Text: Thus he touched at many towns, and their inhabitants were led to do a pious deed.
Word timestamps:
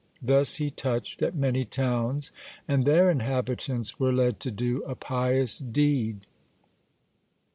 Thus 0.19 0.55
he 0.55 0.71
touched 0.71 1.21
at 1.21 1.35
many 1.35 1.63
towns, 1.63 2.31
and 2.67 2.85
their 2.85 3.11
inhabitants 3.11 3.99
were 3.99 4.11
led 4.11 4.39
to 4.39 4.49
do 4.49 4.81
a 4.85 4.95
pious 4.95 5.59
deed. 5.59 6.25